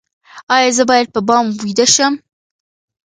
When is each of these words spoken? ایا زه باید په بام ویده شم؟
ایا 0.55 0.69
زه 0.77 0.83
باید 0.89 1.07
په 1.15 1.19
بام 1.27 1.45
ویده 1.63 1.85
شم؟ 1.93 2.13